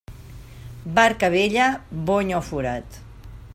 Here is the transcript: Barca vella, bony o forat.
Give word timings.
Barca 0.95 1.29
vella, 1.35 1.67
bony 2.09 2.33
o 2.41 2.43
forat. 2.51 3.01